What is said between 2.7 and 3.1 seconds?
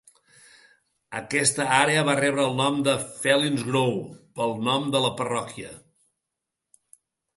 de